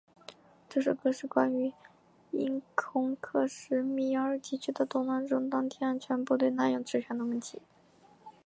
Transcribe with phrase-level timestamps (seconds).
[0.67, 1.73] 这首歌是关于
[2.31, 7.61] 印控克什米尔地区的动乱中当地安全部队滥用职权的问题。